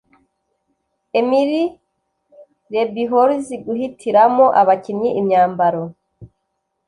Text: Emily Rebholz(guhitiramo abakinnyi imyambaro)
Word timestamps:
Emily 1.19 1.63
Rebholz(guhitiramo 2.73 4.45
abakinnyi 4.61 5.09
imyambaro) 5.19 5.83